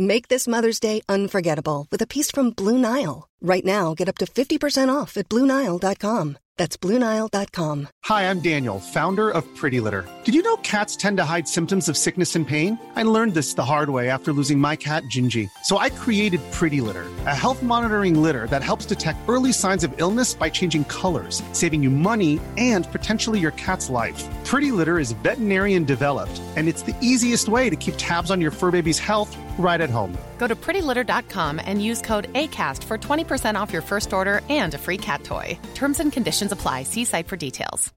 [0.00, 3.28] Make this Mother's Day unforgettable with a piece from Blue Nile.
[3.42, 6.38] Right now, get up to 50% off at BlueNile.com.
[6.56, 7.88] That's BlueNile.com.
[8.04, 10.08] Hi, I'm Daniel, founder of Pretty Litter.
[10.24, 12.78] Did you know cats tend to hide symptoms of sickness and pain?
[12.96, 15.50] I learned this the hard way after losing my cat, Gingy.
[15.64, 19.92] So I created Pretty Litter, a health monitoring litter that helps detect early signs of
[20.00, 24.26] illness by changing colors, saving you money and potentially your cat's life.
[24.46, 28.50] Pretty Litter is veterinarian developed, and it's the easiest way to keep tabs on your
[28.50, 30.12] fur baby's health right at home.
[30.38, 34.78] Go to prettylitter.com and use code ACAST for 20% off your first order and a
[34.78, 35.58] free cat toy.
[35.74, 36.84] Terms and conditions apply.
[36.84, 37.92] See site for details.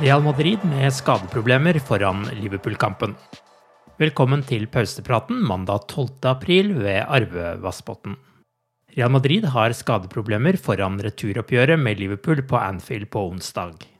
[0.00, 3.14] Real Madrid med skadeproblemer foran Liverpool-kampen.
[3.96, 6.10] Velkommen til pausepraten mandag 12.
[6.28, 8.18] april ved Arve Vassbotn.
[8.92, 13.95] Real Madrid har skadeproblemer foran returoppgjøret med Liverpool på Anfield på onsdag.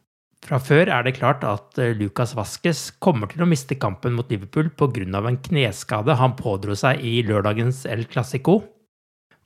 [0.47, 4.31] Fra før er det klart at eh, Lucas Vasques kommer til å miste kampen mot
[4.31, 5.19] Liverpool pga.
[5.19, 8.63] en kneskade han pådro seg i lørdagens El Clásico.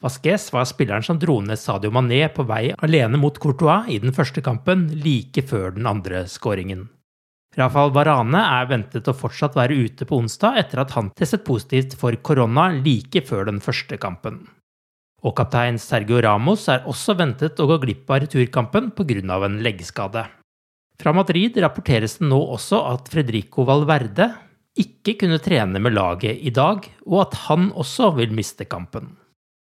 [0.01, 4.13] Vasques var spilleren som dro ned Sadio Mané på vei alene mot Courtois i den
[4.13, 6.89] første kampen, like før den andre skåringen.
[7.57, 11.97] Rafael Varane er ventet å fortsatt være ute på onsdag etter at han testet positivt
[11.99, 14.45] for korona like før den første kampen.
[15.25, 19.45] Og kaptein Sergio Ramos er også ventet å gå glipp av returkampen pga.
[19.45, 20.40] en leggskade.
[21.01, 24.27] Fra Madrid rapporteres det nå også at Fredrico Valverde
[24.81, 29.15] ikke kunne trene med laget i dag, og at han også vil miste kampen.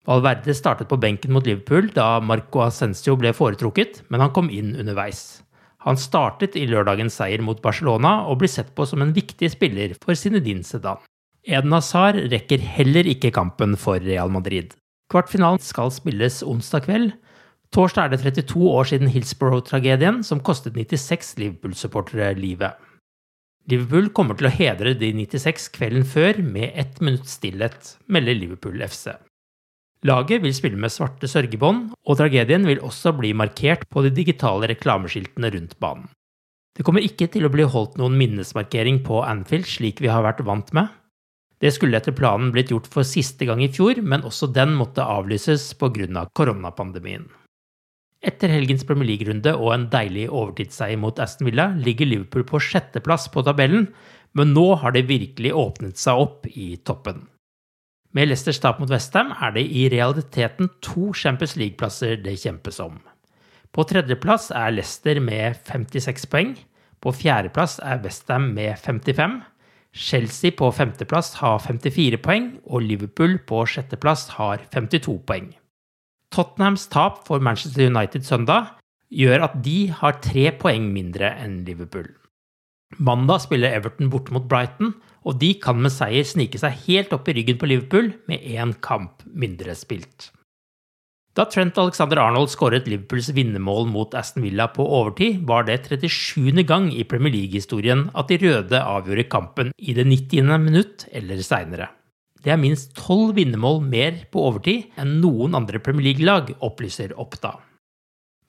[0.04, 4.74] Valverde startet på benken mot Liverpool da Marco Ascencio ble foretrukket, men han kom inn
[4.76, 5.40] underveis.
[5.84, 9.96] Han startet i lørdagens seier mot Barcelona og blir sett på som en viktig spiller
[10.04, 11.00] for Zinedine Sedan.
[11.44, 14.72] Eden Hazar rekker heller ikke kampen for Real Madrid.
[15.12, 17.10] Kvartfinalen skal spilles onsdag kveld,
[17.74, 22.78] Torsdag er det 32 år siden Hillsborough-tragedien, som kostet 96 Liverpool-supportere livet.
[23.66, 28.78] Liverpool kommer til å hedre de 96 kvelden før med ett minutts stillhet, melder Liverpool
[28.86, 29.16] FC.
[30.06, 34.68] Laget vil spille med svarte sørgebånd, og tragedien vil også bli markert på de digitale
[34.70, 36.10] reklameskiltene rundt banen.
[36.78, 40.46] Det kommer ikke til å bli holdt noen minnesmarkering på Anfield slik vi har vært
[40.46, 40.92] vant med.
[41.58, 45.02] Det skulle etter planen blitt gjort for siste gang i fjor, men også den måtte
[45.02, 46.28] avlyses pga.
[46.34, 47.30] koronapandemien.
[48.24, 53.28] Etter helgens Premier League-runde og en deilig overtidsseier mot Aston Villa ligger Liverpool på sjetteplass
[53.32, 53.90] på tabellen,
[54.34, 57.26] men nå har det virkelig åpnet seg opp i toppen.
[58.14, 63.00] Med Leicesters tap mot Westham er det i realiteten to Champions League-plasser det kjempes om.
[63.74, 66.54] På tredjeplass er Leicester med 56 poeng.
[67.02, 69.40] På fjerdeplass er Westham med 55.
[69.94, 75.50] Chelsea på femteplass har 54 poeng, og Liverpool på sjetteplass har 52 poeng.
[76.34, 78.72] Tottenhams tap for Manchester United søndag
[79.14, 82.08] gjør at de har tre poeng mindre enn Liverpool.
[82.98, 87.30] Mandag spiller Everton borte mot Brighton, og de kan med seier snike seg helt opp
[87.30, 90.32] i ryggen på Liverpool med én kamp mindre spilt.
[91.34, 96.62] Da Trent Alexander Arnold skåret Liverpools vinnermål mot Aston Villa på overtid, var det 37.
[96.66, 100.54] gang i Premier League-historien at de røde avgjorde kampen i det 90.
[100.62, 101.90] minutt eller seinere.
[102.44, 107.56] Det er minst tolv vinnermål mer på overtid enn noen andre Premier League-lag, opplyser Oppda.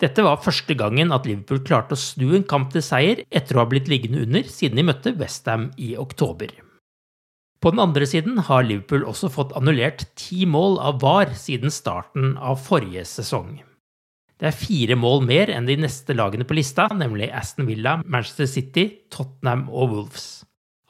[0.04, 3.64] Dette var første gangen at Liverpool klarte å snu en kamp til seier etter å
[3.64, 6.52] ha blitt liggende under siden de møtte Westham i oktober.
[7.64, 12.36] På den andre siden har Liverpool også fått annullert ti mål av VAR siden starten
[12.36, 13.62] av forrige sesong.
[14.36, 18.52] Det er fire mål mer enn de neste lagene på lista, nemlig Aston Villa, Manchester
[18.52, 20.28] City, Tottenham og Wolves.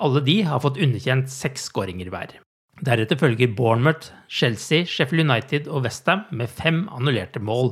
[0.01, 2.39] Alle de har fått underkjent seks skåringer hver.
[2.83, 7.71] Deretter følger Bournemouth, Chelsea, Sheffield United og Westham med fem annullerte mål.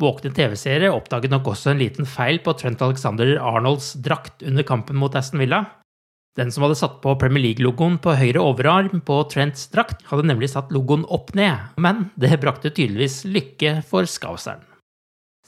[0.00, 4.96] Våkne TV-seere oppdaget nok også en liten feil på Trent Alexander Arnolds drakt under kampen
[4.96, 5.64] mot Aston Villa.
[6.38, 10.52] Den som hadde satt på Premier League-logoen på høyre overarm på Trents drakt, hadde nemlig
[10.52, 14.62] satt logoen opp ned, men det brakte tydeligvis lykke for skauseren.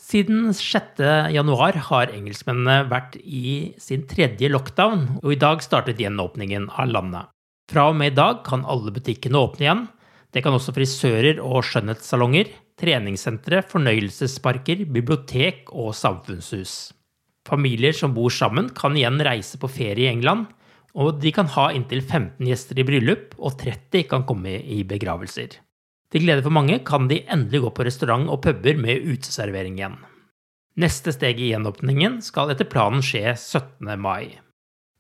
[0.03, 0.99] Siden 6.
[1.33, 7.32] januar har engelskmennene vært i sin tredje lockdown, og i dag startet gjenåpningen av landet.
[7.71, 9.85] Fra og med i dag kan alle butikkene åpne igjen.
[10.33, 12.51] Det kan også frisører og skjønnhetssalonger,
[12.81, 16.93] treningssentre, fornøyelsesparker, bibliotek og samfunnshus.
[17.49, 20.47] Familier som bor sammen, kan igjen reise på ferie i England,
[20.93, 25.59] og de kan ha inntil 15 gjester i bryllup, og 30 kan komme i begravelser.
[26.13, 29.97] Til glede for mange kan de endelig gå på restaurant og puber med uteservering igjen.
[30.81, 33.89] Neste steg i gjenåpningen skal etter planen skje 17.
[34.01, 34.39] mai.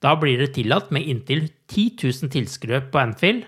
[0.02, 3.44] Da blir det tillatt med inntil 10 000 tilskuere på Anfield,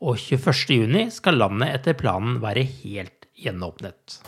[0.00, 0.62] og 21.
[0.72, 4.20] juni skal landet etter planen være helt gjenåpnet.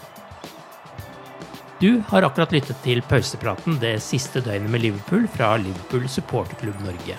[1.81, 7.17] Du har akkurat lyttet til pausepraten det siste døgnet med Liverpool fra Liverpool supporterklubb Norge.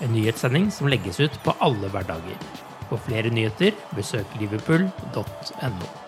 [0.00, 2.44] En nyhetssending som legges ut på alle hverdager.
[2.88, 6.07] For flere nyheter, besøk liverpool.no.